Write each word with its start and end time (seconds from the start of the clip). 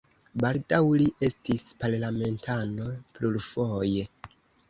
Baldaŭ 0.43 0.79
li 1.01 1.05
estis 1.27 1.65
parlamentano 1.83 2.89
plurfoje. 3.19 4.09